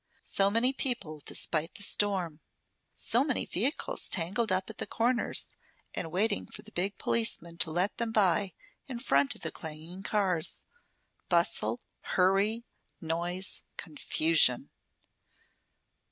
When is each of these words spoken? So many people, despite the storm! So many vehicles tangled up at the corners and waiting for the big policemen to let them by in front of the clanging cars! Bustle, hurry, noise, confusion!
So 0.25 0.49
many 0.49 0.73
people, 0.73 1.21
despite 1.23 1.75
the 1.75 1.83
storm! 1.83 2.41
So 2.95 3.23
many 3.23 3.45
vehicles 3.45 4.09
tangled 4.09 4.51
up 4.51 4.67
at 4.71 4.79
the 4.79 4.87
corners 4.87 5.49
and 5.93 6.11
waiting 6.11 6.47
for 6.47 6.63
the 6.63 6.71
big 6.71 6.97
policemen 6.97 7.59
to 7.59 7.69
let 7.69 7.97
them 7.99 8.11
by 8.11 8.53
in 8.87 8.97
front 8.99 9.35
of 9.35 9.41
the 9.41 9.51
clanging 9.51 10.01
cars! 10.01 10.63
Bustle, 11.29 11.81
hurry, 11.99 12.65
noise, 12.99 13.61
confusion! 13.77 14.71